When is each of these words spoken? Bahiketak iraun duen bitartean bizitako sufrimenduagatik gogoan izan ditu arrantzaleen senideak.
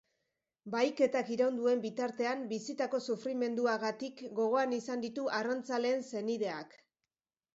Bahiketak 0.75 1.27
iraun 1.33 1.57
duen 1.59 1.81
bitartean 1.83 2.39
bizitako 2.53 3.01
sufrimenduagatik 3.13 4.25
gogoan 4.39 4.73
izan 4.79 5.03
ditu 5.05 5.27
arrantzaleen 5.41 6.03
senideak. 6.09 6.77